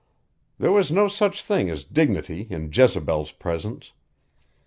There 0.57 0.71
was 0.71 0.91
no 0.91 1.07
such 1.07 1.43
thing 1.43 1.69
as 1.69 1.83
dignity 1.83 2.47
in 2.49 2.71
Jezebel's 2.73 3.31
presence. 3.33 3.93